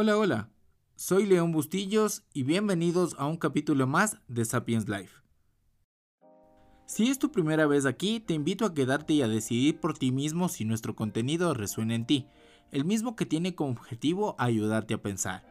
Hola, 0.00 0.16
hola. 0.16 0.48
Soy 0.94 1.26
León 1.26 1.50
Bustillos 1.50 2.22
y 2.32 2.44
bienvenidos 2.44 3.16
a 3.18 3.26
un 3.26 3.36
capítulo 3.36 3.88
más 3.88 4.16
de 4.28 4.44
Sapiens 4.44 4.88
Life. 4.88 5.12
Si 6.86 7.08
es 7.10 7.18
tu 7.18 7.32
primera 7.32 7.66
vez 7.66 7.84
aquí, 7.84 8.20
te 8.20 8.32
invito 8.32 8.64
a 8.64 8.74
quedarte 8.74 9.14
y 9.14 9.22
a 9.22 9.26
decidir 9.26 9.80
por 9.80 9.98
ti 9.98 10.12
mismo 10.12 10.48
si 10.48 10.64
nuestro 10.64 10.94
contenido 10.94 11.52
resuena 11.52 11.96
en 11.96 12.06
ti, 12.06 12.28
el 12.70 12.84
mismo 12.84 13.16
que 13.16 13.26
tiene 13.26 13.56
como 13.56 13.72
objetivo 13.72 14.36
ayudarte 14.38 14.94
a 14.94 15.02
pensar. 15.02 15.44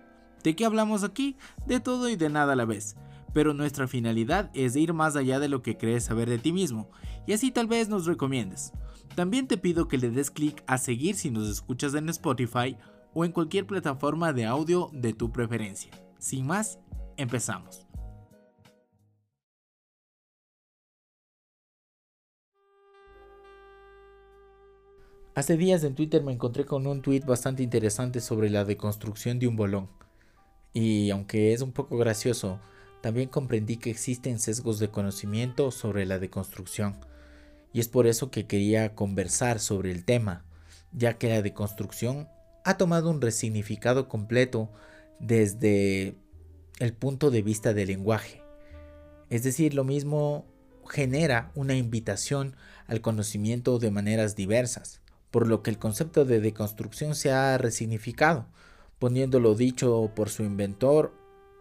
¿De 0.46 0.56
qué 0.56 0.64
hablamos 0.64 1.04
aquí? 1.04 1.36
De 1.66 1.82
todo 1.82 2.08
y 2.08 2.16
de 2.16 2.30
nada 2.30 2.54
a 2.54 2.56
la 2.56 2.64
vez. 2.64 2.96
Pero 3.34 3.54
nuestra 3.54 3.86
finalidad 3.90 4.50
es 4.54 4.78
ir 4.78 4.94
más 4.94 5.18
allá 5.18 5.42
de 5.42 5.50
lo 5.50 5.62
que 5.62 5.76
crees 5.76 6.06
saber 6.06 6.30
de 6.30 6.38
ti 6.40 6.54
mismo, 6.54 6.90
y 7.26 7.34
así 7.34 7.52
tal 7.52 7.68
vez 7.68 7.90
nos 7.90 8.06
recomiendes. 8.06 8.72
También 9.14 9.50
te 9.50 9.58
pido 9.58 9.90
que 9.90 9.98
le 9.98 10.10
des 10.10 10.32
clic 10.32 10.64
a 10.68 10.78
seguir 10.78 11.16
si 11.16 11.32
nos 11.32 11.50
escuchas 11.50 11.96
en 11.96 12.08
Spotify 12.08 12.78
o 13.14 13.26
en 13.26 13.32
cualquier 13.32 13.66
plataforma 13.66 14.34
de 14.34 14.46
audio 14.46 14.90
de 14.94 15.14
tu 15.14 15.32
preferencia. 15.32 15.92
Sin 16.20 16.46
más, 16.46 16.80
empezamos. 17.18 17.88
Hace 25.38 25.56
días 25.56 25.84
en 25.84 25.94
Twitter 25.94 26.24
me 26.24 26.32
encontré 26.32 26.66
con 26.66 26.88
un 26.88 27.04
tweet 27.04 27.20
bastante 27.20 27.62
interesante 27.62 28.22
sobre 28.22 28.50
la 28.50 28.66
deconstrucción 28.66 29.38
de 29.38 29.48
un 29.48 29.56
bolón. 29.56 29.88
Y 30.74 31.12
aunque 31.12 31.54
es 31.54 31.62
un 31.62 31.74
poco 31.74 31.96
gracioso, 31.98 32.60
también 33.02 33.30
comprendí 33.30 33.78
que 33.78 33.92
existen 33.92 34.40
sesgos 34.40 34.80
de 34.80 34.90
conocimiento 34.90 35.70
sobre 35.70 36.08
la 36.08 36.18
deconstrucción. 36.18 36.96
Y 37.72 37.80
es 37.80 37.88
por 37.88 38.08
eso 38.08 38.32
que 38.32 38.48
quería 38.48 38.96
conversar 38.96 39.60
sobre 39.60 39.92
el 39.92 40.06
tema, 40.06 40.44
ya 40.92 41.20
que 41.20 41.30
la 41.30 41.44
deconstrucción 41.44 42.28
ha 42.68 42.78
tomado 42.78 43.10
un 43.10 43.22
resignificado 43.22 44.08
completo 44.08 44.70
desde 45.20 46.16
el 46.80 46.94
punto 46.94 47.32
de 47.32 47.42
vista 47.42 47.74
del 47.74 47.88
lenguaje. 47.88 48.44
Es 49.30 49.44
decir, 49.44 49.74
lo 49.74 49.84
mismo 49.84 50.46
genera 50.88 51.52
una 51.56 51.76
invitación 51.76 52.56
al 52.88 53.02
conocimiento 53.02 53.80
de 53.80 53.92
maneras 53.92 54.36
diversas 54.36 55.02
por 55.32 55.48
lo 55.48 55.62
que 55.62 55.70
el 55.70 55.78
concepto 55.78 56.26
de 56.26 56.40
deconstrucción 56.40 57.16
se 57.16 57.32
ha 57.32 57.58
resignificado, 57.58 58.48
poniéndolo 59.00 59.56
dicho 59.56 60.12
por 60.16 60.30
su 60.30 60.44
inventor 60.44 61.14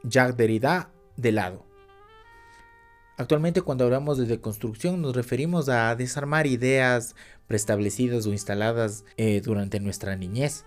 Jacques 0.03 0.37
Derrida 0.37 0.91
de 1.17 1.33
lado. 1.33 1.67
Actualmente 3.19 3.63
cuando 3.63 3.85
hablamos 3.85 4.19
de 4.19 4.27
deconstrucción 4.27 5.01
nos 5.01 5.17
referimos 5.17 5.69
a 5.69 5.95
desarmar 5.97 6.47
ideas 6.47 7.17
preestablecidas 7.47 8.27
o 8.27 8.33
instaladas 8.33 9.05
eh, 9.17 9.41
durante 9.41 9.81
nuestra 9.81 10.17
niñez, 10.17 10.65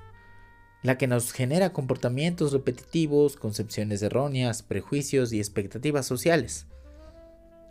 la 0.82 0.98
que 0.98 1.08
nos 1.08 1.34
genera 1.34 1.74
comportamientos 1.74 2.54
repetitivos, 2.54 3.36
concepciones 3.36 4.02
erróneas, 4.02 4.64
prejuicios 4.64 5.34
y 5.34 5.40
expectativas 5.40 6.06
sociales. 6.06 6.68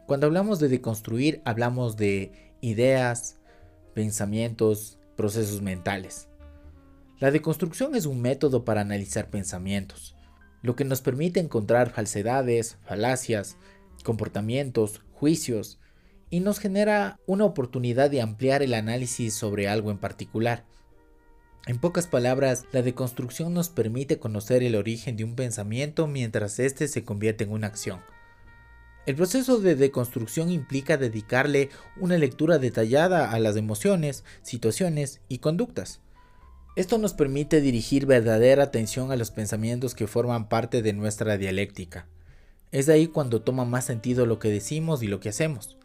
Cuando 0.07 0.27
hablamos 0.27 0.59
de 0.59 0.69
deconstruir 0.69 1.41
hablamos 1.45 1.97
de 1.97 2.55
ideas, 2.61 3.39
pensamientos, 3.95 4.99
procesos 5.17 5.63
mentales. 5.63 6.29
La 7.19 7.31
deconstrucción 7.31 7.95
es 7.97 8.07
un 8.07 8.23
método 8.23 8.65
para 8.65 8.83
analizar 8.83 9.29
pensamientos, 9.29 10.17
lo 10.63 10.77
que 10.77 10.85
nos 10.85 11.01
permite 11.01 11.41
encontrar 11.41 11.91
falsedades, 11.91 12.79
falacias, 12.85 13.57
comportamientos, 14.05 15.03
juicios, 15.13 15.81
y 16.31 16.41
nos 16.41 16.59
genera 16.59 17.19
una 17.27 17.45
oportunidad 17.45 18.11
de 18.11 18.21
ampliar 18.21 18.63
el 18.63 18.75
análisis 18.75 19.35
sobre 19.35 19.69
algo 19.69 19.91
en 19.91 19.99
particular. 19.99 20.65
En 21.69 21.77
pocas 21.77 22.07
palabras, 22.07 22.65
la 22.73 22.81
deconstrucción 22.81 23.53
nos 23.53 23.69
permite 23.69 24.19
conocer 24.19 24.63
el 24.63 24.75
origen 24.75 25.19
de 25.19 25.25
un 25.25 25.35
pensamiento 25.35 26.07
mientras 26.07 26.59
éste 26.61 26.89
se 26.89 27.05
convierte 27.05 27.45
en 27.45 27.53
una 27.53 27.67
acción. 27.67 28.01
El 29.05 29.17
proceso 29.17 29.61
de 29.61 29.77
deconstrucción 29.77 30.51
implica 30.51 30.97
dedicarle 30.97 31.69
una 32.01 32.17
lectura 32.17 32.59
detallada 32.59 33.31
a 33.31 33.39
las 33.39 33.57
emociones, 33.57 34.25
situaciones 34.41 35.21
y 35.29 35.41
conductas. 35.41 36.01
Esto 36.75 36.97
nos 36.97 37.13
permite 37.13 37.61
dirigir 37.61 38.07
verdadera 38.07 38.63
atención 38.63 39.13
a 39.13 39.17
los 39.17 39.31
pensamientos 39.31 39.95
que 39.95 40.07
forman 40.07 40.49
parte 40.49 40.81
de 40.81 40.95
nuestra 40.95 41.37
dialéctica. 41.37 42.07
Es 42.73 42.89
ahí 42.89 43.09
cuando 43.09 43.43
toma 43.43 43.67
más 43.67 43.85
sentido 43.85 44.25
lo 44.25 44.39
que 44.39 44.49
decimos 44.49 45.03
y 45.03 45.07
lo 45.07 45.21
que 45.21 45.29
hacemos. 45.29 45.77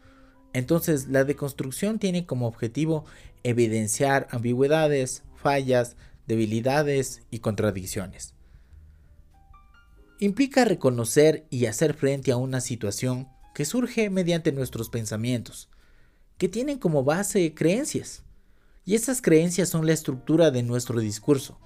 Entonces, 0.54 1.08
la 1.08 1.24
deconstrucción 1.24 1.98
tiene 1.98 2.24
como 2.24 2.46
objetivo 2.46 3.04
evidenciar 3.42 4.28
ambigüedades, 4.30 5.24
fallas, 5.44 5.96
debilidades 6.26 7.22
y 7.30 7.38
contradicciones 7.38 8.34
implica 10.18 10.64
reconocer 10.64 11.46
y 11.50 11.66
hacer 11.66 11.94
frente 11.94 12.32
a 12.32 12.36
una 12.36 12.60
situación 12.60 13.28
que 13.54 13.64
surge 13.64 14.10
mediante 14.10 14.52
nuestros 14.52 14.88
pensamientos, 14.88 15.68
que 16.38 16.48
tienen 16.48 16.78
como 16.78 17.04
base 17.04 17.54
creencias. 17.54 18.22
Y 18.84 18.94
esas 18.94 19.22
creencias 19.22 19.68
son 19.68 19.86
la 19.86 19.92
estructura 19.92 20.50
de 20.50 20.62
nuestro 20.62 21.00
discurso, 21.00 21.58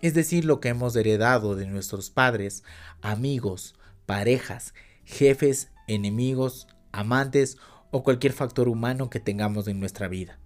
es 0.00 0.14
decir, 0.14 0.44
lo 0.44 0.60
que 0.60 0.70
hemos 0.70 0.96
heredado 0.96 1.54
de 1.54 1.66
nuestros 1.66 2.10
padres, 2.10 2.64
amigos, 3.02 3.76
parejas, 4.06 4.74
jefes, 5.04 5.70
enemigos, 5.86 6.66
amantes 6.90 7.56
o 7.92 8.02
cualquier 8.02 8.32
factor 8.32 8.68
humano 8.68 9.10
que 9.10 9.20
tengamos 9.20 9.68
en 9.68 9.78
nuestra 9.78 10.08
vida. 10.08 10.41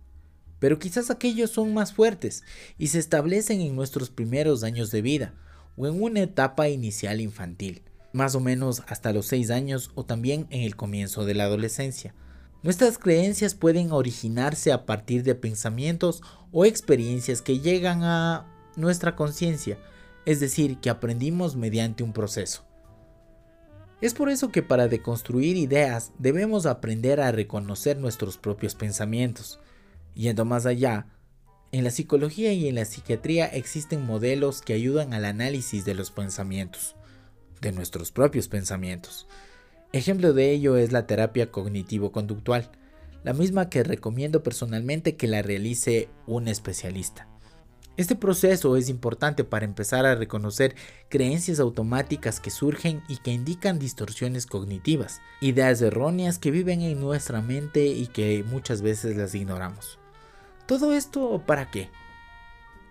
Pero 0.59 0.79
quizás 0.79 1.11
aquellos 1.11 1.51
son 1.51 1.75
más 1.75 1.93
fuertes 1.93 2.43
y 2.79 2.89
se 2.89 2.99
establecen 2.99 3.61
en 3.61 3.77
nuestros 3.77 4.11
primeros 4.11 4.63
años 4.63 4.91
de 4.91 5.03
vida, 5.03 5.35
o 5.77 5.87
en 5.87 6.03
una 6.03 6.21
etapa 6.21 6.69
inicial 6.69 7.21
infantil, 7.21 7.83
más 8.13 8.35
o 8.35 8.41
menos 8.41 8.83
hasta 8.87 9.13
los 9.13 9.27
6 9.27 9.51
años 9.51 9.91
o 9.95 10.05
también 10.05 10.47
en 10.51 10.63
el 10.63 10.77
comienzo 10.77 11.25
de 11.25 11.35
la 11.35 11.45
adolescencia. 11.45 12.15
Nuestras 12.63 12.99
creencias 12.99 13.55
pueden 13.55 13.93
originarse 13.93 14.73
a 14.73 14.87
partir 14.87 15.23
de 15.23 15.35
pensamientos 15.35 16.23
o 16.51 16.65
experiencias 16.65 17.43
que 17.43 17.61
llegan 17.61 18.03
a 18.03 18.47
nuestra 18.77 19.15
conciencia, 19.15 19.79
es 20.25 20.41
decir, 20.41 20.79
que 20.79 20.91
aprendimos 20.91 21.55
mediante 21.55 22.03
un 22.03 22.13
proceso. 22.13 22.65
Es 24.01 24.13
por 24.13 24.29
eso 24.29 24.51
que 24.51 24.63
para 24.63 24.89
deconstruir 24.89 25.57
ideas 25.57 26.13
debemos 26.19 26.67
aprender 26.67 27.21
a 27.21 27.33
reconocer 27.33 27.99
nuestros 27.99 28.37
propios 28.37 28.75
pensamientos. 28.75 29.61
Yendo 30.17 30.47
más 30.47 30.65
allá, 30.65 31.09
en 31.73 31.85
la 31.85 31.91
psicología 31.91 32.51
y 32.55 32.69
en 32.69 32.77
la 32.77 32.87
psiquiatría 32.87 33.45
existen 33.45 34.07
modelos 34.07 34.63
que 34.63 34.73
ayudan 34.73 35.13
al 35.13 35.27
análisis 35.27 35.85
de 35.85 35.95
los 35.95 36.11
pensamientos, 36.11 36.97
de 37.61 37.71
nuestros 37.73 38.13
propios 38.13 38.49
pensamientos. 38.49 39.27
Ejemplo 39.93 40.33
de 40.33 40.53
ello 40.53 40.79
es 40.79 40.91
la 40.91 41.07
terapia 41.07 41.53
cognitivo-conductual, 41.53 42.71
la 43.25 43.35
misma 43.35 43.69
que 43.69 43.83
recomiendo 43.83 44.43
personalmente 44.43 45.17
que 45.17 45.27
la 45.27 45.43
realice 45.43 46.09
un 46.27 46.49
especialista. 46.49 47.29
Este 47.99 48.17
proceso 48.17 48.79
es 48.79 48.89
importante 48.89 49.45
para 49.45 49.67
empezar 49.67 50.07
a 50.07 50.15
reconocer 50.15 50.75
creencias 51.11 51.61
automáticas 51.61 52.41
que 52.41 52.51
surgen 52.51 53.03
y 53.07 53.19
que 53.19 53.33
indican 53.33 53.79
distorsiones 53.79 54.47
cognitivas, 54.47 55.21
ideas 55.43 55.83
erróneas 55.83 56.39
que 56.39 56.51
viven 56.51 56.81
en 56.81 57.01
nuestra 57.01 57.43
mente 57.43 57.87
y 57.87 58.07
que 58.07 58.45
muchas 58.45 58.81
veces 58.81 59.15
las 59.17 59.35
ignoramos. 59.35 59.99
¿Todo 60.67 60.93
esto 60.93 61.43
para 61.47 61.71
qué? 61.71 61.91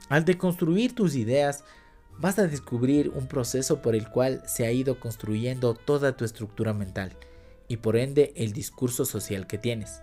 Al 0.08 0.24
deconstruir 0.24 0.96
tus 0.96 1.16
ideas, 1.16 1.66
vas 2.18 2.40
a 2.40 2.48
descubrir 2.48 3.10
un 3.10 3.28
proceso 3.28 3.82
por 3.82 3.96
el 3.96 4.10
cual 4.10 4.42
se 4.46 4.66
ha 4.66 4.72
ido 4.72 4.98
construyendo 5.00 5.74
toda 5.74 6.16
tu 6.16 6.24
estructura 6.24 6.74
mental 6.74 7.18
y 7.68 7.78
por 7.78 7.98
ende 7.98 8.32
el 8.38 8.54
discurso 8.54 9.04
social 9.04 9.46
que 9.46 9.58
tienes. 9.58 10.02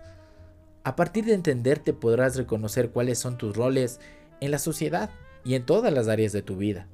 A 0.83 0.95
partir 0.95 1.25
de 1.25 1.33
entenderte 1.33 1.93
podrás 1.93 2.35
reconocer 2.35 2.91
cuáles 2.91 3.17
son 3.17 3.39
tus 3.39 3.55
roles 3.55 3.99
en 4.39 4.51
la 4.51 4.59
sociedad 4.59 5.09
y 5.43 5.55
en 5.55 5.65
todas 5.65 5.91
las 5.91 6.07
áreas 6.09 6.31
de 6.31 6.43
tu 6.43 6.57
vida. 6.57 6.87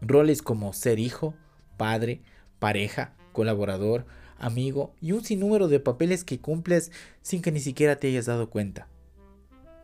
Roles 0.00 0.42
como 0.42 0.72
ser 0.72 0.98
hijo, 0.98 1.34
padre, 1.76 2.22
pareja, 2.58 3.14
colaborador, 3.32 4.04
amigo 4.36 4.94
y 5.00 5.12
un 5.12 5.22
sinnúmero 5.22 5.68
de 5.68 5.78
papeles 5.78 6.24
que 6.24 6.40
cumples 6.40 6.90
sin 7.22 7.40
que 7.40 7.52
ni 7.52 7.60
siquiera 7.60 7.96
te 7.96 8.08
hayas 8.08 8.26
dado 8.26 8.50
cuenta. 8.50 8.88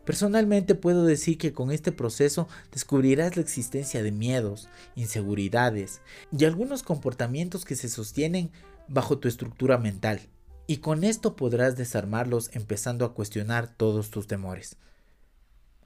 Personalmente 0.07 0.73
puedo 0.73 1.03
decir 1.03 1.37
que 1.37 1.51
con 1.51 1.69
este 1.69 1.91
proceso 1.91 2.47
descubrirás 2.71 3.35
la 3.35 3.41
existencia 3.41 4.01
de 4.01 4.13
miedos, 4.13 4.69
inseguridades 4.95 5.99
y 6.31 6.45
algunos 6.45 6.81
comportamientos 6.81 7.65
que 7.65 7.75
se 7.75 7.89
sostienen 7.89 8.49
bajo 8.87 9.17
tu 9.17 9.27
estructura 9.27 9.77
mental. 9.77 10.21
Y 10.65 10.77
con 10.77 11.03
esto 11.03 11.35
podrás 11.35 11.75
desarmarlos 11.75 12.51
empezando 12.53 13.03
a 13.03 13.13
cuestionar 13.13 13.67
todos 13.67 14.09
tus 14.09 14.27
temores. 14.27 14.77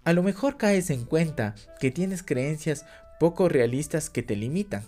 A 0.04 0.14
lo 0.14 0.22
mejor 0.22 0.56
caes 0.56 0.92
en 0.92 1.06
cuenta 1.06 1.56
que 1.80 1.90
tienes 1.90 2.22
creencias 2.22 2.86
poco 3.20 3.50
realistas 3.50 4.12
que 4.12 4.22
te 4.22 4.36
limitan. 4.36 4.84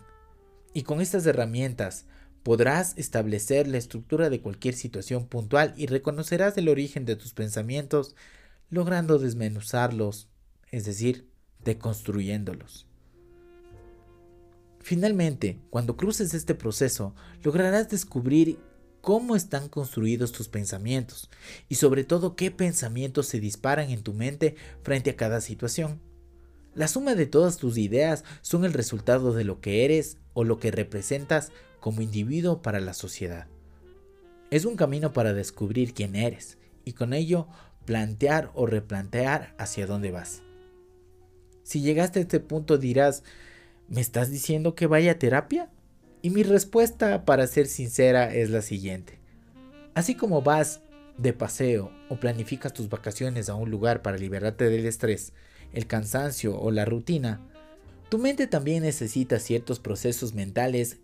Y 0.76 0.84
con 0.84 1.02
estas 1.02 1.26
herramientas 1.26 2.06
podrás 2.44 2.94
establecer 2.98 3.68
la 3.68 3.80
estructura 3.80 4.30
de 4.30 4.42
cualquier 4.42 4.76
situación 4.76 5.26
puntual 5.26 5.74
y 5.76 5.88
reconocerás 5.88 6.56
el 6.60 6.70
origen 6.70 7.06
de 7.06 7.16
tus 7.16 7.34
pensamientos, 7.34 8.16
logrando 8.70 9.20
desmenuzarlos, 9.20 10.30
es 10.72 10.86
decir, 10.86 11.30
deconstruyéndolos. 11.64 12.88
Finalmente, 14.80 15.62
cuando 15.70 15.96
cruces 15.96 16.34
este 16.34 16.56
proceso, 16.56 17.16
lograrás 17.42 17.90
descubrir 17.90 18.60
cómo 19.00 19.36
están 19.36 19.70
construidos 19.70 20.32
tus 20.32 20.50
pensamientos 20.50 21.30
y 21.70 21.76
sobre 21.76 22.04
todo 22.04 22.36
qué 22.36 22.52
pensamientos 22.52 23.28
se 23.28 23.40
disparan 23.40 23.90
en 23.92 24.04
tu 24.04 24.14
mente 24.14 24.56
frente 24.82 25.12
a 25.12 25.16
cada 25.16 25.42
situación. 25.42 26.02
La 26.76 26.88
suma 26.88 27.14
de 27.14 27.26
todas 27.26 27.58
tus 27.58 27.78
ideas 27.78 28.24
son 28.42 28.66
el 28.66 28.74
resultado 28.74 29.34
de 29.34 29.44
lo 29.44 29.62
que 29.62 29.86
eres 29.86 30.18
o 30.34 30.44
lo 30.44 30.58
que 30.58 30.72
representas 30.72 31.52
como 31.80 32.02
individuo 32.02 32.62
para 32.62 32.80
la 32.80 32.94
sociedad. 32.94 33.48
Es 34.52 34.66
un 34.66 34.76
camino 34.76 35.14
para 35.14 35.34
descubrir 35.34 35.94
quién 35.94 36.16
eres 36.16 36.58
y 36.86 36.94
con 36.94 37.14
ello 37.14 37.48
plantear 37.86 38.52
o 38.54 38.66
replantear 38.66 39.54
hacia 39.58 39.88
dónde 39.88 40.12
vas. 40.12 40.42
Si 41.64 41.82
llegaste 41.82 42.20
a 42.20 42.22
este 42.24 42.40
punto 42.40 42.78
dirás, 42.78 43.24
¿me 43.88 44.02
estás 44.02 44.30
diciendo 44.30 44.76
que 44.76 44.88
vaya 44.88 45.14
a 45.14 45.20
terapia? 45.20 45.70
Y 46.22 46.30
mi 46.30 46.44
respuesta, 46.44 47.26
para 47.26 47.48
ser 47.48 47.68
sincera, 47.68 48.34
es 48.34 48.50
la 48.50 48.62
siguiente. 48.62 49.20
Así 49.94 50.16
como 50.16 50.42
vas 50.42 50.82
de 51.18 51.34
paseo 51.34 51.92
o 52.10 52.16
planificas 52.18 52.74
tus 52.74 52.90
vacaciones 52.90 53.50
a 53.50 53.56
un 53.56 53.70
lugar 53.70 54.02
para 54.02 54.18
liberarte 54.18 54.70
del 54.70 54.86
estrés, 54.86 55.34
el 55.74 55.88
cansancio 55.88 56.60
o 56.60 56.72
la 56.72 56.86
rutina, 56.86 57.42
tu 58.10 58.18
mente 58.18 58.48
también 58.48 58.84
necesita 58.84 59.40
ciertos 59.40 59.80
procesos 59.80 60.34
mentales 60.34 61.00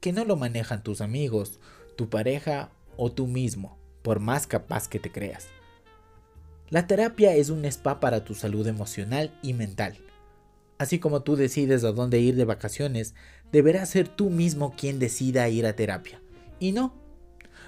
que 0.00 0.12
no 0.12 0.24
lo 0.24 0.36
manejan 0.36 0.82
tus 0.82 1.00
amigos, 1.00 1.60
tu 1.96 2.08
pareja 2.08 2.70
o 2.96 3.10
tú 3.12 3.26
mismo, 3.26 3.78
por 4.02 4.20
más 4.20 4.46
capaz 4.46 4.88
que 4.88 4.98
te 4.98 5.10
creas. 5.10 5.48
La 6.70 6.86
terapia 6.86 7.34
es 7.34 7.48
un 7.48 7.64
spa 7.64 7.98
para 7.98 8.24
tu 8.24 8.34
salud 8.34 8.66
emocional 8.66 9.32
y 9.42 9.54
mental. 9.54 9.96
Así 10.76 10.98
como 10.98 11.22
tú 11.22 11.34
decides 11.34 11.82
a 11.82 11.92
dónde 11.92 12.20
ir 12.20 12.36
de 12.36 12.44
vacaciones, 12.44 13.14
deberás 13.50 13.88
ser 13.88 14.06
tú 14.06 14.28
mismo 14.28 14.74
quien 14.76 14.98
decida 14.98 15.48
ir 15.48 15.64
a 15.64 15.74
terapia. 15.74 16.20
Y 16.60 16.72
no, 16.72 16.94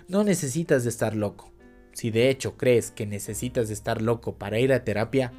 no 0.07 0.23
necesitas 0.23 0.85
de 0.85 0.91
estar 0.91 1.17
loco. 1.17 1.51
Si 1.95 2.11
de 2.11 2.29
hecho 2.29 2.59
crees 2.59 2.91
que 2.91 3.07
necesitas 3.07 3.69
de 3.69 3.75
estar 3.75 4.03
loco 4.03 4.37
para 4.37 4.61
ir 4.61 4.71
a 4.71 4.85
terapia, 4.85 5.33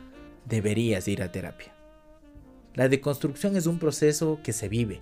deberías 0.45 1.07
ir 1.07 1.21
a 1.21 1.31
terapia. 1.31 1.75
La 2.73 2.89
deconstrucción 2.89 3.55
es 3.55 3.67
un 3.67 3.77
proceso 3.77 4.39
que 4.43 4.53
se 4.53 4.69
vive, 4.69 5.01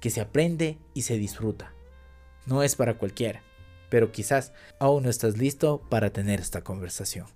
que 0.00 0.10
se 0.10 0.20
aprende 0.20 0.78
y 0.94 1.02
se 1.02 1.16
disfruta. 1.16 1.72
No 2.44 2.64
es 2.64 2.74
para 2.74 2.98
cualquiera, 2.98 3.42
pero 3.88 4.10
quizás 4.10 4.52
aún 4.80 5.04
no 5.04 5.10
estás 5.10 5.38
listo 5.38 5.80
para 5.88 6.10
tener 6.10 6.40
esta 6.40 6.64
conversación. 6.64 7.26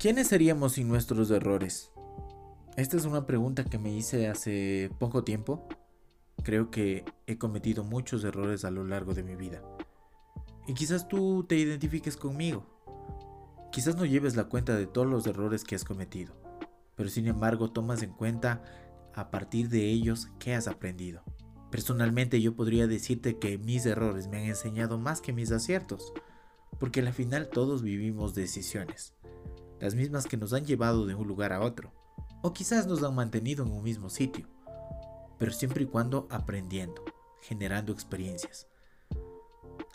¿Quiénes 0.00 0.28
seríamos 0.28 0.72
sin 0.72 0.88
nuestros 0.88 1.30
errores? 1.30 1.90
Esta 2.78 2.96
es 2.96 3.04
una 3.04 3.26
pregunta 3.26 3.64
que 3.64 3.78
me 3.78 3.92
hice 3.92 4.28
hace 4.28 4.90
poco 4.98 5.24
tiempo. 5.24 5.68
Creo 6.42 6.70
que 6.70 7.04
he 7.26 7.36
cometido 7.36 7.84
muchos 7.84 8.24
errores 8.24 8.64
a 8.64 8.70
lo 8.70 8.82
largo 8.82 9.12
de 9.12 9.22
mi 9.22 9.36
vida. 9.36 9.62
Y 10.66 10.72
quizás 10.72 11.06
tú 11.06 11.44
te 11.46 11.56
identifiques 11.56 12.16
conmigo. 12.16 12.64
Quizás 13.72 13.94
no 13.94 14.06
lleves 14.06 14.36
la 14.36 14.44
cuenta 14.44 14.74
de 14.74 14.86
todos 14.86 15.06
los 15.06 15.26
errores 15.26 15.64
que 15.64 15.74
has 15.74 15.84
cometido, 15.84 16.32
pero 16.96 17.10
sin 17.10 17.26
embargo 17.26 17.70
tomas 17.70 18.02
en 18.02 18.14
cuenta 18.14 18.62
a 19.14 19.30
partir 19.30 19.68
de 19.68 19.90
ellos 19.90 20.28
qué 20.38 20.54
has 20.54 20.66
aprendido. 20.66 21.22
Personalmente 21.70 22.40
yo 22.40 22.56
podría 22.56 22.86
decirte 22.86 23.38
que 23.38 23.58
mis 23.58 23.84
errores 23.84 24.28
me 24.28 24.38
han 24.38 24.44
enseñado 24.44 24.96
más 24.96 25.20
que 25.20 25.34
mis 25.34 25.52
aciertos, 25.52 26.14
porque 26.78 27.00
al 27.00 27.12
final 27.12 27.50
todos 27.50 27.82
vivimos 27.82 28.34
decisiones 28.34 29.12
las 29.80 29.94
mismas 29.94 30.26
que 30.26 30.36
nos 30.36 30.52
han 30.52 30.64
llevado 30.64 31.06
de 31.06 31.14
un 31.14 31.26
lugar 31.26 31.52
a 31.52 31.60
otro, 31.60 31.92
o 32.42 32.52
quizás 32.52 32.86
nos 32.86 33.02
han 33.02 33.14
mantenido 33.14 33.64
en 33.64 33.72
un 33.72 33.82
mismo 33.82 34.10
sitio, 34.10 34.46
pero 35.38 35.52
siempre 35.52 35.84
y 35.84 35.86
cuando 35.86 36.28
aprendiendo, 36.30 37.02
generando 37.40 37.92
experiencias. 37.92 38.68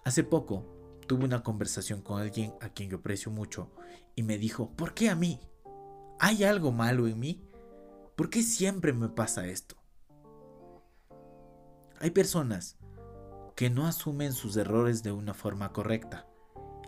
Hace 0.03 0.23
poco 0.23 0.65
tuve 1.07 1.25
una 1.25 1.43
conversación 1.43 2.01
con 2.01 2.19
alguien 2.19 2.53
a 2.61 2.69
quien 2.69 2.89
yo 2.89 2.97
aprecio 2.97 3.31
mucho 3.31 3.71
y 4.15 4.23
me 4.23 4.37
dijo, 4.37 4.71
¿por 4.75 4.93
qué 4.93 5.09
a 5.09 5.15
mí? 5.15 5.39
¿Hay 6.19 6.43
algo 6.43 6.71
malo 6.71 7.07
en 7.07 7.19
mí? 7.19 7.47
¿Por 8.15 8.29
qué 8.29 8.41
siempre 8.41 8.91
me 8.91 9.09
pasa 9.09 9.47
esto? 9.47 9.75
Hay 11.99 12.11
personas 12.11 12.77
que 13.55 13.69
no 13.69 13.85
asumen 13.85 14.33
sus 14.33 14.57
errores 14.57 15.03
de 15.03 15.11
una 15.11 15.33
forma 15.33 15.71
correcta 15.71 16.27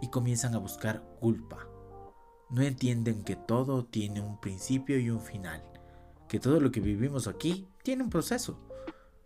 y 0.02 0.10
comienzan 0.10 0.56
a 0.56 0.60
buscar 0.60 1.04
culpa 1.20 1.68
no 2.50 2.62
entienden 2.62 3.24
que 3.24 3.36
todo 3.36 3.86
tiene 3.86 4.22
un 4.22 4.40
principio 4.40 5.00
y 5.00 5.10
un 5.10 5.22
final, 5.22 5.64
que 6.30 6.40
todo 6.40 6.60
lo 6.60 6.72
que 6.72 6.80
vivimos 6.80 7.28
aquí 7.28 7.68
tiene 7.84 8.04
un 8.04 8.10
proceso, 8.10 8.60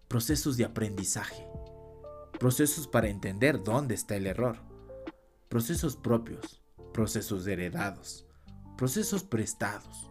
procesos 0.07 0.57
de 0.57 0.65
aprendizaje, 0.65 1.47
procesos 2.39 2.87
para 2.87 3.09
entender 3.09 3.63
dónde 3.63 3.95
está 3.95 4.15
el 4.15 4.27
error, 4.27 4.57
procesos 5.49 5.95
propios, 5.95 6.61
procesos 6.93 7.45
heredados, 7.45 8.25
procesos 8.77 9.23
prestados, 9.23 10.09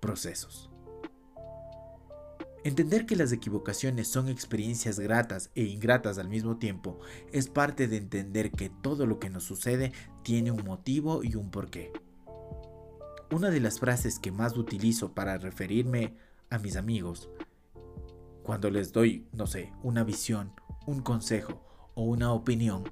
procesos. 0.00 0.70
Entender 2.64 3.06
que 3.06 3.14
las 3.14 3.30
equivocaciones 3.30 4.08
son 4.08 4.28
experiencias 4.28 4.98
gratas 4.98 5.50
e 5.54 5.62
ingratas 5.62 6.18
al 6.18 6.28
mismo 6.28 6.58
tiempo 6.58 6.98
es 7.32 7.48
parte 7.48 7.86
de 7.86 7.96
entender 7.96 8.50
que 8.50 8.70
todo 8.70 9.06
lo 9.06 9.20
que 9.20 9.30
nos 9.30 9.44
sucede 9.44 9.92
tiene 10.24 10.50
un 10.50 10.64
motivo 10.64 11.22
y 11.22 11.36
un 11.36 11.52
porqué. 11.52 11.92
Una 13.30 13.50
de 13.50 13.58
las 13.58 13.80
frases 13.80 14.20
que 14.20 14.30
más 14.30 14.56
utilizo 14.56 15.12
para 15.12 15.36
referirme 15.36 16.14
a 16.48 16.58
mis 16.58 16.76
amigos, 16.76 17.28
cuando 18.44 18.70
les 18.70 18.92
doy, 18.92 19.26
no 19.32 19.48
sé, 19.48 19.72
una 19.82 20.04
visión, 20.04 20.52
un 20.86 21.00
consejo 21.00 21.60
o 21.96 22.04
una 22.04 22.32
opinión, 22.32 22.84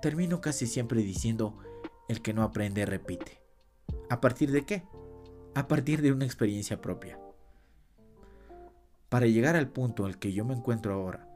termino 0.00 0.40
casi 0.40 0.66
siempre 0.66 1.02
diciendo, 1.02 1.58
el 2.08 2.22
que 2.22 2.32
no 2.32 2.42
aprende 2.42 2.86
repite. 2.86 3.42
¿A 4.08 4.22
partir 4.22 4.50
de 4.52 4.64
qué? 4.64 4.84
A 5.54 5.68
partir 5.68 6.00
de 6.00 6.12
una 6.12 6.24
experiencia 6.24 6.80
propia. 6.80 7.20
Para 9.10 9.26
llegar 9.26 9.56
al 9.56 9.68
punto 9.68 10.06
al 10.06 10.18
que 10.18 10.32
yo 10.32 10.46
me 10.46 10.54
encuentro 10.54 10.94
ahora, 10.94 11.28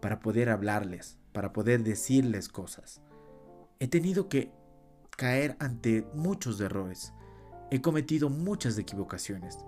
para 0.00 0.20
poder 0.20 0.50
hablarles, 0.50 1.18
para 1.32 1.52
poder 1.52 1.82
decirles 1.82 2.48
cosas, 2.48 3.02
he 3.80 3.88
tenido 3.88 4.28
que 4.28 4.52
caer 5.16 5.56
ante 5.58 6.06
muchos 6.14 6.60
errores, 6.60 7.12
He 7.70 7.80
cometido 7.80 8.30
muchas 8.30 8.78
equivocaciones. 8.78 9.58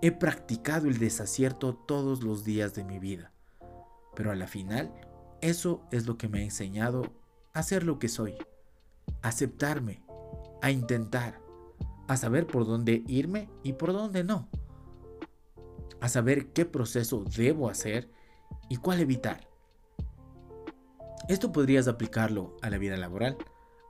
He 0.00 0.12
practicado 0.12 0.88
el 0.88 0.98
desacierto 0.98 1.74
todos 1.74 2.22
los 2.22 2.44
días 2.44 2.74
de 2.74 2.84
mi 2.84 2.98
vida. 2.98 3.32
Pero 4.14 4.30
a 4.30 4.34
la 4.34 4.46
final, 4.46 4.92
eso 5.40 5.82
es 5.90 6.06
lo 6.06 6.16
que 6.16 6.28
me 6.28 6.40
ha 6.40 6.42
enseñado 6.42 7.12
a 7.52 7.62
ser 7.62 7.84
lo 7.84 7.98
que 7.98 8.08
soy. 8.08 8.34
A 9.22 9.28
aceptarme, 9.28 10.02
a 10.62 10.70
intentar, 10.70 11.40
a 12.08 12.16
saber 12.16 12.46
por 12.46 12.66
dónde 12.66 13.02
irme 13.06 13.50
y 13.62 13.74
por 13.74 13.92
dónde 13.92 14.24
no. 14.24 14.48
A 16.00 16.08
saber 16.08 16.48
qué 16.52 16.64
proceso 16.64 17.24
debo 17.36 17.68
hacer 17.68 18.10
y 18.68 18.76
cuál 18.76 19.00
evitar. 19.00 19.48
Esto 21.28 21.52
podrías 21.52 21.88
aplicarlo 21.88 22.56
a 22.62 22.70
la 22.70 22.78
vida 22.78 22.96
laboral, 22.96 23.36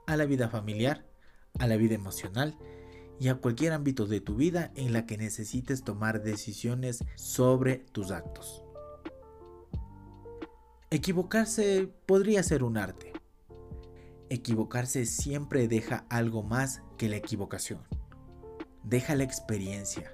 a 0.07 0.15
la 0.17 0.25
vida 0.25 0.49
familiar, 0.49 1.05
a 1.59 1.67
la 1.67 1.77
vida 1.77 1.95
emocional 1.95 2.57
y 3.19 3.29
a 3.29 3.35
cualquier 3.35 3.73
ámbito 3.73 4.05
de 4.05 4.21
tu 4.21 4.35
vida 4.35 4.71
en 4.75 4.93
la 4.93 5.05
que 5.05 5.17
necesites 5.17 5.83
tomar 5.83 6.23
decisiones 6.23 7.03
sobre 7.15 7.77
tus 7.91 8.11
actos. 8.11 8.63
Equivocarse 10.89 11.89
podría 12.05 12.43
ser 12.43 12.63
un 12.63 12.77
arte. 12.77 13.13
Equivocarse 14.29 15.05
siempre 15.05 15.67
deja 15.67 16.05
algo 16.09 16.43
más 16.43 16.81
que 16.97 17.09
la 17.09 17.17
equivocación. 17.17 17.81
Deja 18.83 19.15
la 19.15 19.23
experiencia. 19.23 20.11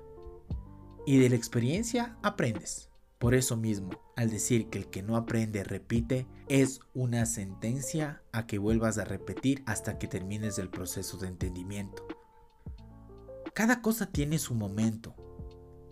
Y 1.05 1.17
de 1.17 1.29
la 1.29 1.36
experiencia 1.36 2.17
aprendes. 2.24 2.89
Por 3.20 3.36
eso 3.36 3.55
mismo, 3.55 3.91
al 4.15 4.31
decir 4.31 4.70
que 4.70 4.79
el 4.79 4.89
que 4.89 5.03
no 5.03 5.15
aprende 5.15 5.63
repite, 5.63 6.25
es 6.48 6.79
una 6.96 7.27
sentencia 7.27 8.24
a 8.31 8.48
que 8.48 8.58
vuelvas 8.58 8.98
a 8.98 9.05
repetir 9.05 9.62
hasta 9.67 10.00
que 10.00 10.08
termines 10.08 10.58
el 10.58 10.70
proceso 10.70 11.17
de 11.17 11.27
entendimiento. 11.27 12.08
Cada 13.53 13.81
cosa 13.81 14.05
tiene 14.05 14.39
su 14.39 14.55
momento, 14.55 15.13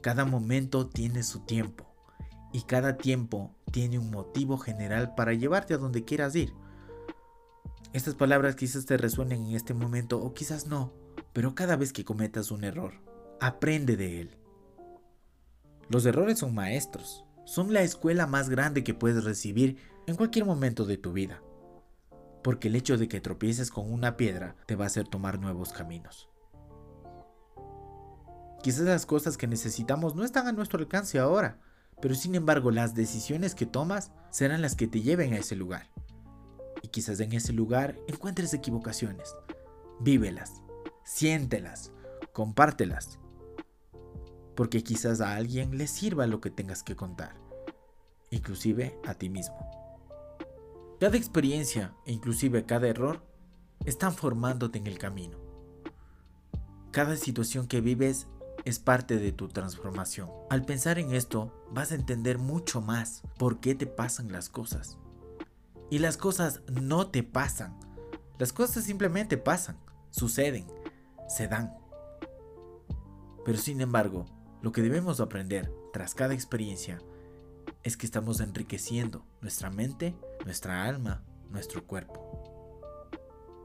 cada 0.01 0.24
momento 0.24 0.88
tiene 0.88 1.24
su 1.24 1.42
tiempo 1.42 1.94
y 2.54 2.62
cada 2.62 2.96
tiempo 2.96 3.54
tiene 3.72 4.00
un 4.00 4.12
motivo 4.12 4.58
general 4.58 5.13
para 5.13 5.34
llevarte 5.34 5.74
a 5.74 5.78
donde 5.78 6.06
quieras 6.06 6.36
ir. 6.38 6.54
Estas 7.92 8.16
palabras 8.16 8.56
quizás 8.56 8.86
te 8.86 8.96
resuenen 8.96 9.48
en 9.48 9.56
este 9.56 9.74
momento 9.74 10.22
o 10.22 10.34
quizás 10.34 10.68
no, 10.68 10.94
pero 11.34 11.54
cada 11.54 11.75
vez 11.75 11.92
que 11.92 12.06
cometas 12.06 12.50
un 12.50 12.63
error, 12.63 12.94
aprende 13.42 13.98
de 13.98 14.22
él. 14.22 14.38
Los 15.89 16.06
errores 16.06 16.39
son 16.39 16.56
maestros, 16.56 17.25
son 17.46 17.74
la 17.74 17.82
escuela 17.82 18.25
más 18.25 18.50
grande 18.50 18.86
que 18.86 18.94
puedes 18.94 19.25
recibir 19.25 19.78
en 20.08 20.16
cualquier 20.16 20.46
momento 20.46 20.86
de 20.86 20.98
tu 20.98 21.12
vida. 21.12 21.44
Porque 22.42 22.70
el 22.70 22.78
hecho 22.78 22.98
de 22.98 23.10
que 23.10 23.20
tropieces 23.20 23.70
con 23.70 23.92
una 23.92 24.16
piedra 24.16 24.56
te 24.66 24.78
va 24.78 24.86
a 24.86 24.88
hacer 24.88 25.10
tomar 25.10 25.39
nuevos 25.39 25.74
caminos. 25.74 26.29
Quizás 28.62 28.82
las 28.82 29.06
cosas 29.06 29.38
que 29.38 29.48
necesitamos 29.48 30.16
no 30.16 30.24
están 30.24 30.48
a 30.48 30.51
nuestro 30.51 30.80
alcance 30.80 31.20
ahora, 31.20 31.60
pero 32.01 32.16
sin 32.16 32.36
embargo 32.36 32.72
las 32.72 32.94
decisiones 32.94 33.56
que 33.56 33.66
tomas 33.66 34.12
serán 34.32 34.62
las 34.62 34.75
que 34.75 34.88
te 34.88 35.01
lleven 35.01 35.34
a 35.34 35.38
ese 35.38 35.56
lugar. 35.56 35.88
Y 36.82 36.89
quizás 36.89 37.20
en 37.20 37.34
ese 37.34 37.54
lugar 37.54 37.98
encuentres 38.08 38.54
equivocaciones. 38.54 39.36
Vívelas, 40.00 40.62
siéntelas, 41.04 41.92
compártelas 42.34 43.20
porque 44.60 44.84
quizás 44.84 45.22
a 45.22 45.38
alguien 45.38 45.78
le 45.78 45.88
sirva 45.88 46.28
lo 46.28 46.42
que 46.42 46.50
tengas 46.50 46.84
que 46.84 46.94
contar, 46.94 47.34
inclusive 48.30 49.00
a 49.06 49.13
ti 49.13 49.30
mismo. 49.30 49.56
Cada 51.00 51.16
experiencia 51.16 51.96
e 52.06 52.12
inclusive 52.12 52.66
cada 52.66 52.89
error 52.89 53.24
están 53.86 54.13
formándote 54.13 54.78
en 54.78 54.88
el 54.88 54.98
camino. 54.98 55.38
Cada 56.92 57.16
situación 57.16 57.70
que 57.70 57.80
vives 57.80 58.28
es 58.66 58.80
parte 58.80 59.18
de 59.18 59.32
tu 59.32 59.48
transformación. 59.48 60.30
Al 60.50 60.66
pensar 60.66 61.00
en 61.00 61.13
esto, 61.13 61.66
vas 61.72 61.92
a 61.92 61.96
entender 61.96 62.38
mucho 62.38 62.82
más 62.82 63.24
por 63.38 63.60
qué 63.60 63.75
te 63.75 63.88
pasan 63.88 64.32
las 64.32 64.50
cosas. 64.50 64.98
Y 65.89 66.00
las 66.00 66.18
cosas 66.18 66.62
no 66.72 67.08
te 67.10 67.24
pasan. 67.24 67.80
Las 68.38 68.54
cosas 68.54 68.84
simplemente 68.84 69.38
pasan, 69.38 69.78
suceden, 70.12 70.68
se 71.28 71.48
dan. 71.48 71.75
Pero 73.46 73.58
sin 73.58 73.82
embargo, 73.82 74.25
lo 74.62 74.72
que 74.72 74.82
debemos 74.82 75.20
aprender 75.20 75.72
tras 75.94 76.13
cada 76.13 76.34
experiencia 76.34 77.00
es 77.84 77.98
que 77.98 78.06
estamos 78.06 78.39
enriqueciendo 78.39 79.25
nuestra 79.42 79.70
mente, 79.70 80.16
nuestra 80.46 80.86
alma, 80.86 81.24
nuestro 81.50 81.86
cuerpo. 81.86 82.30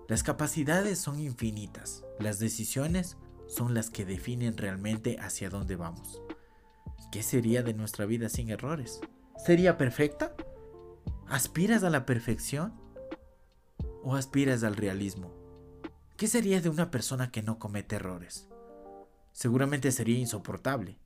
Las 0.09 0.23
capacidades 0.23 0.99
son 0.99 1.19
infinitas, 1.19 2.05
las 2.19 2.39
decisiones 2.39 3.17
son 3.47 3.75
las 3.75 3.91
que 3.91 4.05
definen 4.05 4.57
realmente 4.57 5.19
hacia 5.21 5.51
dónde 5.51 5.77
vamos. 5.77 6.21
¿Qué 7.13 7.23
sería 7.23 7.63
de 7.63 7.75
nuestra 7.75 8.07
vida 8.07 8.29
sin 8.29 8.51
errores? 8.51 9.01
¿Sería 9.37 9.79
perfecta? 9.79 10.35
¿Aspiras 11.29 11.85
a 11.85 11.91
la 11.91 12.07
perfección? 12.07 12.75
¿O 14.03 14.17
aspiras 14.17 14.65
al 14.65 14.77
realismo? 14.77 15.33
¿Qué 16.17 16.27
sería 16.27 16.61
de 16.61 16.69
una 16.69 16.91
persona 16.91 17.31
que 17.31 17.43
no 17.43 17.59
comete 17.59 17.97
errores? 17.97 18.49
seguramente 19.35 19.93
sería 19.93 20.19
insoportable. 20.19 20.97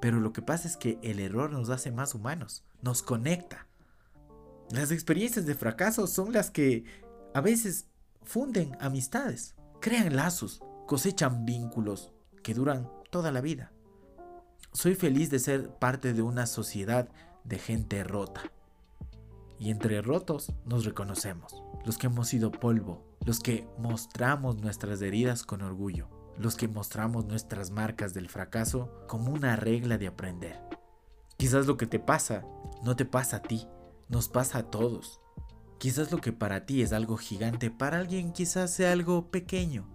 Pero 0.00 0.20
lo 0.20 0.32
que 0.32 0.42
pasa 0.42 0.66
es 0.66 0.76
que 0.78 0.98
el 1.02 1.20
error 1.20 1.50
nos 1.50 1.68
hace 1.68 1.90
más 1.90 2.14
humanos, 2.14 2.64
nos 2.80 3.02
conecta. 3.02 3.66
Las 4.70 4.90
experiencias 4.90 5.44
de 5.44 5.54
fracaso 5.54 6.06
son 6.06 6.32
las 6.32 6.50
que 6.50 6.84
a 7.34 7.40
veces 7.40 7.88
funden 8.22 8.76
amistades, 8.80 9.54
crean 9.80 10.16
lazos, 10.16 10.62
cosechan 10.86 11.44
vínculos 11.44 12.12
que 12.42 12.54
duran 12.54 12.90
toda 13.10 13.32
la 13.32 13.40
vida. 13.40 13.72
Soy 14.72 14.94
feliz 14.94 15.30
de 15.30 15.38
ser 15.38 15.70
parte 15.70 16.12
de 16.12 16.22
una 16.22 16.46
sociedad 16.46 17.08
de 17.44 17.58
gente 17.58 18.02
rota. 18.04 18.42
Y 19.58 19.70
entre 19.70 20.02
rotos 20.02 20.52
nos 20.66 20.84
reconocemos, 20.84 21.62
los 21.84 21.96
que 21.96 22.08
hemos 22.08 22.28
sido 22.28 22.50
polvo, 22.50 23.04
los 23.24 23.38
que 23.38 23.68
mostramos 23.78 24.58
nuestras 24.58 25.00
heridas 25.00 25.44
con 25.44 25.62
orgullo 25.62 26.08
los 26.38 26.56
que 26.56 26.68
mostramos 26.68 27.26
nuestras 27.26 27.70
marcas 27.70 28.14
del 28.14 28.28
fracaso 28.28 28.90
como 29.06 29.32
una 29.32 29.56
regla 29.56 29.98
de 29.98 30.08
aprender. 30.08 30.60
Quizás 31.36 31.66
lo 31.66 31.76
que 31.76 31.86
te 31.86 31.98
pasa 31.98 32.44
no 32.82 32.96
te 32.96 33.04
pasa 33.04 33.36
a 33.36 33.42
ti, 33.42 33.66
nos 34.08 34.28
pasa 34.28 34.58
a 34.58 34.70
todos. 34.70 35.20
Quizás 35.78 36.12
lo 36.12 36.18
que 36.18 36.32
para 36.32 36.66
ti 36.66 36.82
es 36.82 36.92
algo 36.92 37.16
gigante, 37.16 37.70
para 37.70 37.98
alguien 37.98 38.32
quizás 38.32 38.70
sea 38.70 38.92
algo 38.92 39.30
pequeño. 39.30 39.88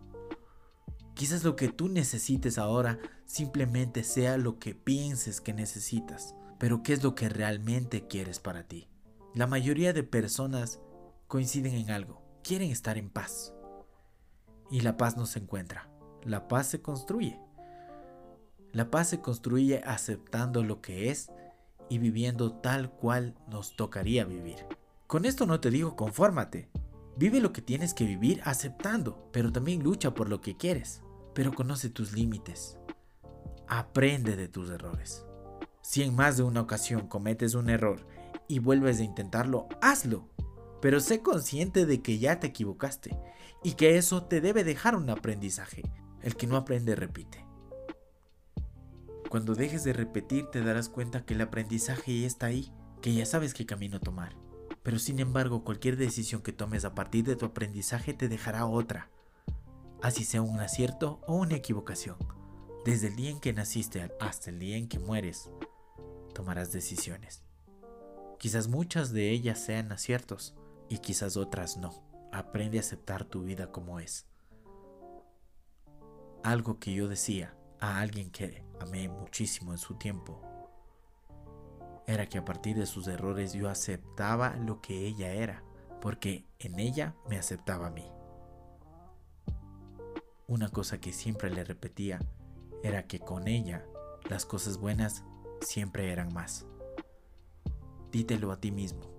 Quizás 1.20 1.44
lo 1.44 1.58
que 1.58 1.68
tú 1.68 1.90
necesites 1.90 2.58
ahora 2.58 2.98
simplemente 3.26 4.06
sea 4.06 4.38
lo 4.38 4.58
que 4.58 4.74
pienses 4.74 5.42
que 5.42 5.52
necesitas, 5.52 6.34
pero 6.58 6.82
¿qué 6.82 6.94
es 6.94 7.04
lo 7.04 7.14
que 7.14 7.28
realmente 7.28 8.08
quieres 8.08 8.40
para 8.40 8.64
ti? 8.64 8.88
La 9.36 9.46
mayoría 9.46 9.92
de 9.92 10.04
personas 10.04 10.80
coinciden 11.28 11.76
en 11.76 11.92
algo, 11.92 12.22
quieren 12.42 12.72
estar 12.72 12.98
en 12.98 13.10
paz. 13.10 13.54
Y 14.72 14.80
la 14.80 14.96
paz 14.96 15.18
no 15.18 15.26
se 15.26 15.40
encuentra. 15.40 15.90
La 16.24 16.48
paz 16.48 16.68
se 16.68 16.82
construye. 16.82 17.38
La 18.72 18.90
paz 18.90 19.10
se 19.10 19.20
construye 19.20 19.82
aceptando 19.84 20.64
lo 20.64 20.80
que 20.80 21.10
es 21.10 21.34
y 21.90 21.98
viviendo 21.98 22.54
tal 22.54 22.94
cual 22.94 23.36
nos 23.50 23.76
tocaría 23.76 24.24
vivir. 24.24 24.66
Con 25.06 25.26
esto 25.26 25.46
no 25.46 25.60
te 25.60 25.70
digo 25.70 25.98
confórmate. 25.98 26.70
Vive 27.18 27.42
lo 27.42 27.52
que 27.52 27.62
tienes 27.62 27.94
que 27.94 28.06
vivir 28.06 28.40
aceptando, 28.46 29.28
pero 29.34 29.52
también 29.52 29.84
lucha 29.84 30.14
por 30.14 30.30
lo 30.30 30.40
que 30.40 30.56
quieres. 30.56 31.04
Pero 31.40 31.54
conoce 31.54 31.90
tus 31.90 32.12
límites. 32.12 32.78
Aprende 33.70 34.36
de 34.36 34.50
tus 34.50 34.70
errores. 34.70 35.26
Si 35.82 36.04
en 36.04 36.14
más 36.14 36.36
de 36.36 36.44
una 36.44 36.60
ocasión 36.60 37.08
cometes 37.08 37.54
un 37.54 37.70
error 37.70 38.06
y 38.50 38.60
vuelves 38.60 39.00
a 39.00 39.06
intentarlo, 39.06 39.70
hazlo. 39.82 40.28
Pero 40.82 41.00
sé 41.00 41.22
consciente 41.22 41.86
de 41.86 42.02
que 42.02 42.20
ya 42.20 42.42
te 42.42 42.48
equivocaste 42.48 43.18
y 43.64 43.76
que 43.76 43.96
eso 43.96 44.24
te 44.24 44.42
debe 44.42 44.66
dejar 44.66 44.98
un 44.98 45.10
aprendizaje. 45.10 45.84
El 46.22 46.36
que 46.36 46.46
no 46.46 46.58
aprende 46.58 46.94
repite. 46.98 47.46
Cuando 49.30 49.56
dejes 49.56 49.86
de 49.86 49.94
repetir 49.94 50.48
te 50.48 50.62
darás 50.62 50.90
cuenta 50.90 51.24
que 51.24 51.36
el 51.36 51.40
aprendizaje 51.40 52.20
ya 52.20 52.28
está 52.28 52.48
ahí, 52.48 52.74
que 53.02 53.14
ya 53.14 53.26
sabes 53.26 53.54
qué 53.54 53.66
camino 53.66 54.02
tomar. 54.02 54.36
Pero 54.84 55.00
sin 55.00 55.20
embargo, 55.20 55.64
cualquier 55.64 55.96
decisión 55.96 56.42
que 56.42 56.52
tomes 56.52 56.84
a 56.84 56.94
partir 56.96 57.24
de 57.24 57.38
tu 57.38 57.46
aprendizaje 57.46 58.14
te 58.14 58.28
dejará 58.28 58.66
otra, 58.66 59.10
así 60.02 60.24
sea 60.26 60.42
un 60.42 60.60
acierto 60.60 61.20
o 61.28 61.36
una 61.36 61.56
equivocación. 61.56 62.18
Desde 62.86 63.08
el 63.08 63.16
día 63.16 63.30
en 63.30 63.40
que 63.40 63.54
naciste 63.54 64.12
hasta 64.20 64.50
el 64.50 64.60
día 64.60 64.78
en 64.78 64.88
que 64.88 65.00
mueres, 65.00 65.50
tomarás 66.34 66.72
decisiones. 66.72 67.44
Quizás 68.38 68.68
muchas 68.68 69.12
de 69.12 69.32
ellas 69.32 69.60
sean 69.60 69.92
aciertos 69.92 70.56
y 70.88 71.00
quizás 71.00 71.38
otras 71.38 71.78
no. 71.78 72.04
Aprende 72.32 72.78
a 72.78 72.82
aceptar 72.82 73.26
tu 73.26 73.44
vida 73.44 73.72
como 73.72 74.00
es 74.00 74.30
algo 76.44 76.80
que 76.80 76.94
yo 76.94 77.08
decía 77.08 77.54
a 77.80 78.00
alguien 78.00 78.32
que 78.32 78.64
amé 78.80 79.10
muchísimo 79.10 79.72
en 79.72 79.78
su 79.78 79.96
tiempo 79.96 80.42
era 82.08 82.28
que 82.28 82.40
a 82.40 82.46
partir 82.46 82.76
de 82.76 82.88
sus 82.88 83.08
errores 83.08 83.54
yo 83.54 83.70
aceptaba 83.70 84.56
lo 84.56 84.82
que 84.82 85.06
ella 85.06 85.32
era, 85.32 85.64
porque 86.02 86.44
en 86.58 86.80
ella 86.80 87.14
me 87.30 87.38
aceptaba 87.38 87.88
a 87.88 87.92
mí. 87.92 88.04
Una 90.50 90.68
cosa 90.70 91.00
que 91.00 91.14
siempre 91.14 91.52
le 91.52 91.64
repetía 91.64 92.18
era 92.82 93.06
que 93.06 93.20
con 93.20 93.48
ella 93.48 93.86
las 94.28 94.48
cosas 94.48 94.78
buenas 94.80 95.24
siempre 95.62 96.12
eran 96.12 96.34
más. 96.34 96.66
Dítelo 98.12 98.52
a 98.52 98.60
ti 98.60 98.72
mismo. 98.72 99.14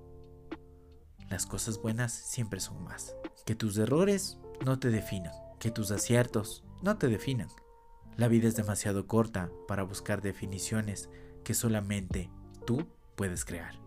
Las 1.28 1.46
cosas 1.46 1.80
buenas 1.80 2.12
siempre 2.12 2.58
son 2.58 2.82
más. 2.82 3.14
Que 3.46 3.54
tus 3.54 3.78
errores 3.78 4.40
no 4.66 4.80
te 4.80 4.90
definan, 4.90 5.32
que 5.60 5.70
tus 5.70 5.92
aciertos 5.92 6.64
no 6.82 6.98
te 6.98 7.06
definan. 7.06 7.48
La 8.16 8.26
vida 8.26 8.48
es 8.48 8.56
demasiado 8.56 9.06
corta 9.06 9.52
para 9.68 9.84
buscar 9.84 10.22
definiciones 10.22 11.10
que 11.44 11.54
solamente 11.54 12.28
tú 12.66 12.88
puedes 13.14 13.44
crear. 13.44 13.78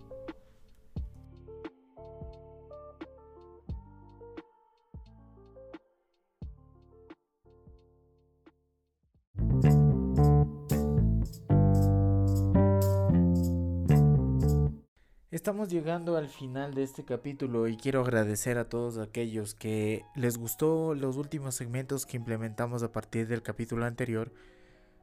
Estamos 15.43 15.67
llegando 15.67 16.15
al 16.15 16.29
final 16.29 16.73
de 16.73 16.83
este 16.83 17.03
capítulo 17.03 17.67
y 17.67 17.75
quiero 17.75 17.99
agradecer 17.99 18.57
a 18.57 18.69
todos 18.69 18.97
aquellos 18.97 19.55
que 19.55 20.05
les 20.15 20.37
gustó 20.37 20.95
los 20.95 21.17
últimos 21.17 21.53
segmentos 21.53 22.05
que 22.05 22.15
implementamos 22.15 22.81
a 22.81 22.93
partir 22.93 23.27
del 23.27 23.41
capítulo 23.41 23.83
anterior. 23.83 24.31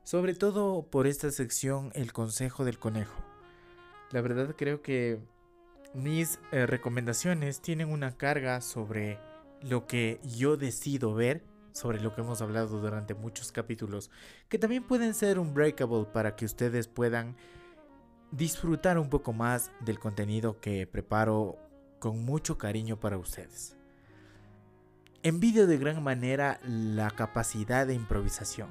Sobre 0.02 0.32
todo 0.32 0.80
por 0.80 1.06
esta 1.06 1.30
sección 1.30 1.90
El 1.94 2.14
Consejo 2.14 2.64
del 2.64 2.78
Conejo. 2.78 3.23
La 4.12 4.23
verdad 4.23 4.54
creo 4.56 4.80
que 4.80 5.20
mis 5.92 6.38
eh, 6.52 6.64
recomendaciones 6.64 7.61
tienen 7.61 7.90
una 7.90 8.16
carga 8.16 8.62
sobre 8.62 9.18
lo 9.61 9.87
que 9.87 10.23
yo 10.25 10.56
decido 10.56 11.12
ver, 11.12 11.44
sobre 11.73 12.00
lo 12.00 12.14
que 12.14 12.23
hemos 12.23 12.40
hablado 12.40 12.80
durante 12.80 13.12
muchos 13.12 13.52
capítulos, 13.52 14.11
que 14.49 14.59
también 14.59 14.87
pueden 14.87 15.12
ser 15.12 15.38
un 15.38 15.52
breakable 15.52 16.06
para 16.11 16.35
que 16.35 16.47
ustedes 16.47 16.88
puedan 16.88 17.37
disfrutar 18.32 18.99
un 18.99 19.08
poco 19.08 19.32
más 19.32 19.70
del 19.80 19.99
contenido 19.99 20.60
que 20.60 20.87
preparo 20.87 21.56
con 21.99 22.25
mucho 22.25 22.58
cariño 22.58 22.99
para 22.99 23.18
ustedes. 23.18 23.76
Envidio 25.22 25.66
de 25.66 25.78
gran 25.78 26.02
manera 26.02 26.60
la 26.64 27.10
capacidad 27.10 27.87
de 27.87 27.94
improvisación. 27.94 28.68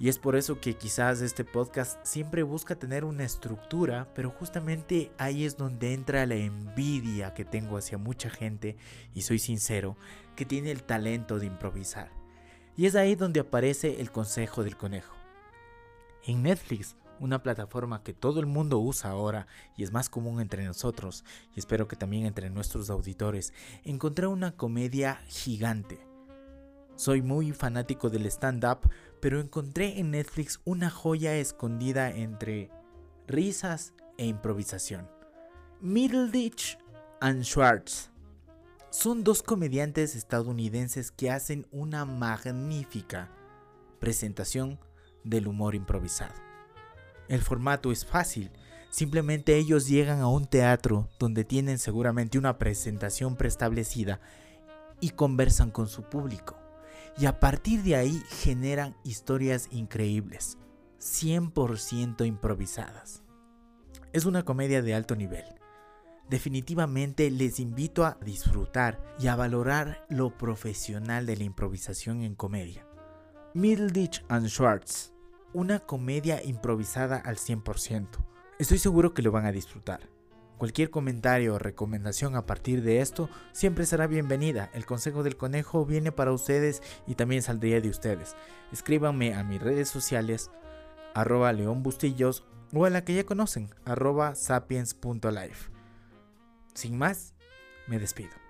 Y 0.00 0.08
es 0.08 0.18
por 0.18 0.36
eso 0.36 0.60
que 0.60 0.74
quizás 0.74 1.20
este 1.22 1.44
podcast 1.44 1.98
siempre 2.04 2.44
busca 2.44 2.76
tener 2.76 3.04
una 3.04 3.24
estructura, 3.24 4.08
pero 4.14 4.30
justamente 4.30 5.10
ahí 5.18 5.44
es 5.44 5.56
donde 5.56 5.92
entra 5.92 6.24
la 6.24 6.36
envidia 6.36 7.34
que 7.34 7.44
tengo 7.44 7.76
hacia 7.76 7.98
mucha 7.98 8.30
gente, 8.30 8.76
y 9.12 9.22
soy 9.22 9.40
sincero, 9.40 9.96
que 10.36 10.44
tiene 10.44 10.70
el 10.70 10.84
talento 10.84 11.40
de 11.40 11.46
improvisar. 11.46 12.12
Y 12.76 12.86
es 12.86 12.94
ahí 12.94 13.16
donde 13.16 13.40
aparece 13.40 14.00
el 14.00 14.12
consejo 14.12 14.62
del 14.62 14.76
conejo. 14.76 15.16
En 16.24 16.44
Netflix 16.44 16.94
una 17.20 17.42
plataforma 17.42 18.02
que 18.02 18.14
todo 18.14 18.40
el 18.40 18.46
mundo 18.46 18.78
usa 18.78 19.10
ahora 19.10 19.46
y 19.76 19.84
es 19.84 19.92
más 19.92 20.08
común 20.08 20.40
entre 20.40 20.64
nosotros, 20.64 21.24
y 21.54 21.58
espero 21.58 21.88
que 21.88 21.96
también 21.96 22.26
entre 22.26 22.50
nuestros 22.50 22.90
auditores, 22.90 23.52
encontré 23.84 24.26
una 24.26 24.52
comedia 24.52 25.20
gigante. 25.26 26.06
Soy 26.96 27.22
muy 27.22 27.52
fanático 27.52 28.10
del 28.10 28.26
stand-up, 28.26 28.90
pero 29.20 29.40
encontré 29.40 30.00
en 30.00 30.10
Netflix 30.10 30.60
una 30.64 30.90
joya 30.90 31.36
escondida 31.36 32.10
entre 32.10 32.70
risas 33.26 33.94
e 34.16 34.26
improvisación. 34.26 35.08
Middleditch 35.80 36.76
and 37.20 37.44
Schwartz 37.44 38.10
son 38.90 39.22
dos 39.22 39.42
comediantes 39.42 40.16
estadounidenses 40.16 41.12
que 41.12 41.30
hacen 41.30 41.66
una 41.70 42.04
magnífica 42.04 43.30
presentación 44.00 44.80
del 45.24 45.46
humor 45.46 45.74
improvisado. 45.74 46.47
El 47.28 47.42
formato 47.42 47.92
es 47.92 48.06
fácil. 48.06 48.50
Simplemente 48.90 49.56
ellos 49.56 49.86
llegan 49.86 50.20
a 50.20 50.28
un 50.28 50.46
teatro 50.46 51.08
donde 51.18 51.44
tienen 51.44 51.78
seguramente 51.78 52.38
una 52.38 52.58
presentación 52.58 53.36
preestablecida 53.36 54.20
y 55.00 55.10
conversan 55.10 55.70
con 55.70 55.88
su 55.88 56.04
público. 56.04 56.56
Y 57.18 57.26
a 57.26 57.38
partir 57.38 57.82
de 57.82 57.96
ahí 57.96 58.22
generan 58.28 58.96
historias 59.04 59.68
increíbles, 59.72 60.56
100% 61.00 62.26
improvisadas. 62.26 63.22
Es 64.12 64.24
una 64.24 64.44
comedia 64.44 64.80
de 64.80 64.94
alto 64.94 65.16
nivel. 65.16 65.44
Definitivamente 66.30 67.30
les 67.30 67.58
invito 67.60 68.04
a 68.04 68.18
disfrutar 68.22 69.02
y 69.18 69.26
a 69.26 69.36
valorar 69.36 70.04
lo 70.08 70.36
profesional 70.36 71.26
de 71.26 71.36
la 71.36 71.44
improvisación 71.44 72.22
en 72.22 72.34
comedia. 72.34 72.86
Middleditch 73.54 74.24
and 74.28 74.48
Schwartz 74.48 75.12
una 75.52 75.80
comedia 75.80 76.42
improvisada 76.42 77.16
al 77.16 77.36
100%. 77.36 78.06
Estoy 78.58 78.78
seguro 78.78 79.14
que 79.14 79.22
lo 79.22 79.32
van 79.32 79.46
a 79.46 79.52
disfrutar. 79.52 80.08
Cualquier 80.58 80.90
comentario 80.90 81.54
o 81.54 81.58
recomendación 81.58 82.34
a 82.34 82.44
partir 82.44 82.82
de 82.82 83.00
esto 83.00 83.30
siempre 83.52 83.86
será 83.86 84.08
bienvenida. 84.08 84.70
El 84.74 84.86
consejo 84.86 85.22
del 85.22 85.36
conejo 85.36 85.86
viene 85.86 86.10
para 86.10 86.32
ustedes 86.32 86.82
y 87.06 87.14
también 87.14 87.42
saldría 87.42 87.80
de 87.80 87.88
ustedes. 87.88 88.34
Escríbanme 88.72 89.34
a 89.34 89.44
mis 89.44 89.62
redes 89.62 89.88
sociales 89.88 90.50
arroba 91.14 91.52
leonbustillos 91.52 92.44
o 92.72 92.84
a 92.84 92.90
la 92.90 93.04
que 93.04 93.14
ya 93.14 93.24
conocen 93.24 93.70
arroba 93.84 94.34
sapiens.life. 94.34 95.70
Sin 96.74 96.98
más, 96.98 97.34
me 97.86 97.98
despido. 97.98 98.47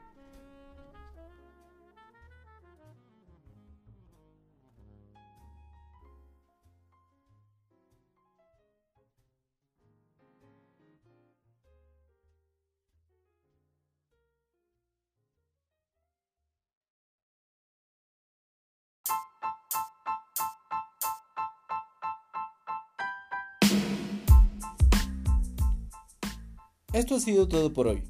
Esto 26.99 27.15
ha 27.15 27.21
sido 27.21 27.47
todo 27.47 27.73
por 27.73 27.87
hoy. 27.87 28.03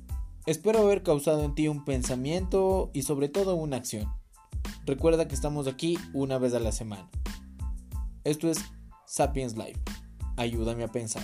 Espero 0.47 0.79
haber 0.79 1.03
causado 1.03 1.45
en 1.45 1.55
ti 1.55 1.69
un 1.69 1.85
pensamiento 1.85 2.91
y 2.95 3.03
sobre 3.03 3.29
todo 3.29 3.55
una 3.55 3.77
acción. 3.77 4.11
Recuerda 4.87 5.29
que 5.29 5.35
estamos 5.35 5.67
aquí 5.67 5.99
una 6.15 6.39
vez 6.39 6.55
a 6.55 6.59
la 6.59 6.73
semana. 6.73 7.07
Esto 8.25 8.49
es 8.49 8.65
Sapiens 9.05 9.59
Live. 9.59 9.79
Ayúdame 10.39 10.85
a 10.85 10.89
pensar. 10.89 11.23